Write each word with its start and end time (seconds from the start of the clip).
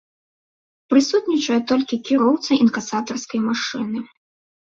Прысутнічае 0.93 1.57
толькі 1.71 1.99
кіроўца 2.07 2.57
інкасатарскай 2.63 3.41
машыны. 3.49 3.99